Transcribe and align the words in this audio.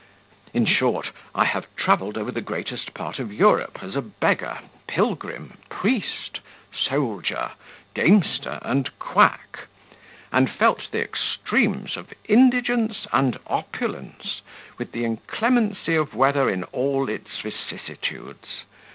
In 0.51 0.65
short, 0.65 1.11
I 1.35 1.45
have 1.45 1.67
travelled 1.75 2.17
over 2.17 2.31
the 2.31 2.41
greatest 2.41 2.95
part 2.95 3.19
of 3.19 3.31
Europe, 3.31 3.77
as 3.83 3.95
a 3.95 4.01
beggar, 4.01 4.57
pilgrim, 4.87 5.59
priest, 5.69 6.39
soldier, 6.75 7.51
gamester, 7.93 8.57
and 8.63 8.89
quack; 8.97 9.67
and 10.31 10.49
felt 10.49 10.89
the 10.89 11.03
extremes 11.03 11.95
of 11.97 12.11
indigence 12.27 13.05
and 13.13 13.37
opulence, 13.45 14.41
with 14.79 14.91
the 14.91 15.05
inclemency 15.05 15.95
of 15.95 16.15
weather 16.15 16.49
in 16.49 16.63
all 16.63 17.07
its 17.07 17.39
vicissitudes. 17.39 18.63